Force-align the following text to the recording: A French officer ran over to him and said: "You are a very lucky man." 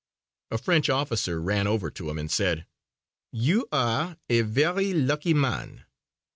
A 0.49 0.57
French 0.57 0.89
officer 0.89 1.39
ran 1.39 1.67
over 1.67 1.91
to 1.91 2.09
him 2.09 2.17
and 2.17 2.31
said: 2.31 2.65
"You 3.31 3.67
are 3.71 4.17
a 4.31 4.41
very 4.41 4.95
lucky 4.95 5.35
man." 5.35 5.85